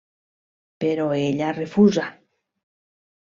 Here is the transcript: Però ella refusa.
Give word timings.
Però 0.83 1.05
ella 1.25 1.51
refusa. 1.57 2.05